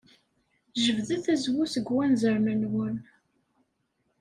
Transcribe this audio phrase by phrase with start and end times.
[0.83, 2.95] Jebdet azwu seg wanzaren-nwen.